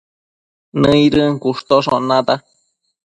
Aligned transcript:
nëidën 0.81 1.31
cushtoshon 1.43 2.03
nata 2.09 2.35